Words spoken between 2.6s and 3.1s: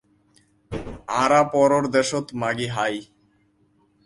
High.